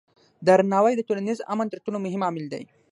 درناوی 0.47 0.93
د 0.95 1.01
ټولنیز 1.07 1.37
امن 1.53 1.67
تر 1.73 1.79
ټولو 1.85 1.97
مهم 2.05 2.21
عامل 2.27 2.45
دی. 2.53 2.63